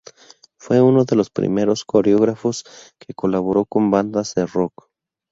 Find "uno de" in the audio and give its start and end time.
0.81-1.15